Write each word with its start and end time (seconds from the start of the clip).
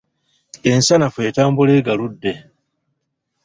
Ensanafu 0.71 1.19
etambula 1.29 1.73
egaludde. 1.81 2.33